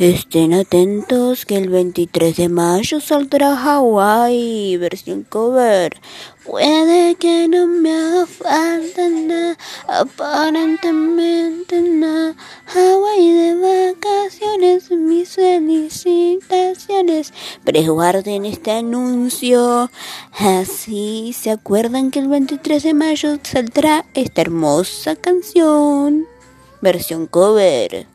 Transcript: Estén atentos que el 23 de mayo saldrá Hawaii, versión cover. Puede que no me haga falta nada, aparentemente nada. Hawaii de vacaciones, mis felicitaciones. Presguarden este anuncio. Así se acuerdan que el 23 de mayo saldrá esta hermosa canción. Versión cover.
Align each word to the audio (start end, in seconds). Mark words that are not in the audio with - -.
Estén 0.00 0.54
atentos 0.54 1.44
que 1.44 1.58
el 1.58 1.68
23 1.68 2.34
de 2.34 2.48
mayo 2.48 3.02
saldrá 3.02 3.52
Hawaii, 3.52 4.78
versión 4.78 5.24
cover. 5.24 6.00
Puede 6.42 7.16
que 7.16 7.46
no 7.48 7.66
me 7.66 7.94
haga 7.94 8.24
falta 8.24 9.10
nada, 9.10 9.58
aparentemente 9.86 11.82
nada. 11.82 12.34
Hawaii 12.74 13.30
de 13.30 13.92
vacaciones, 13.92 14.90
mis 14.90 15.34
felicitaciones. 15.34 17.34
Presguarden 17.62 18.46
este 18.46 18.70
anuncio. 18.70 19.90
Así 20.32 21.34
se 21.38 21.50
acuerdan 21.50 22.10
que 22.10 22.20
el 22.20 22.28
23 22.28 22.84
de 22.84 22.94
mayo 22.94 23.38
saldrá 23.42 24.06
esta 24.14 24.40
hermosa 24.40 25.14
canción. 25.14 26.26
Versión 26.80 27.26
cover. 27.26 28.06